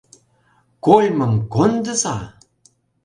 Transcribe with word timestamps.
Кольмым 0.85 1.33
кондыза!! 1.53 2.17